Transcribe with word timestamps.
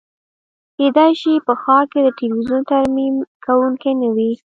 کیدای 0.77 1.13
شي 1.21 1.33
په 1.45 1.53
ښار 1.61 1.83
کې 1.91 1.99
د 2.03 2.07
تلویزیون 2.19 2.61
ترمیم 2.71 3.15
کونکی 3.45 3.91
نه 4.01 4.09
وي 4.15 4.31